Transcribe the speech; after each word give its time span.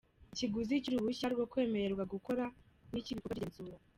Ikiguzi 0.33 0.73
cy’uruhushya 0.83 1.27
rwo 1.33 1.45
kwemererwa 1.51 2.03
gukora 2.13 2.43
n’icy’ibikorwa 2.91 3.33
by’igenzura 3.37 3.77